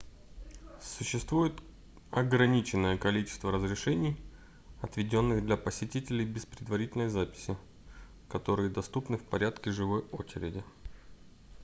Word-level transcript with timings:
существует 0.81 1.53
ограниченное 2.09 2.97
количество 2.97 3.51
разрешений 3.51 4.17
отведённых 4.81 5.45
для 5.45 5.57
посетителей 5.57 6.25
без 6.25 6.43
предварительной 6.43 7.07
записи 7.09 7.55
которые 8.27 8.71
доступны 8.71 9.19
в 9.19 9.23
порядке 9.23 9.69
живой 9.69 10.03
очереди 10.11 10.63